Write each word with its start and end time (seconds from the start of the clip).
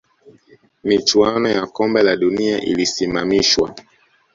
michuano 0.83 1.47
ya 1.49 1.65
Kombe 1.67 2.03
la 2.03 2.15
dunia 2.15 2.61
ililisimamishwa 2.61 3.75